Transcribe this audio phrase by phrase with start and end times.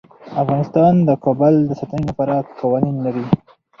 [0.41, 3.25] افغانستان د کابل د ساتنې لپاره قوانین لري.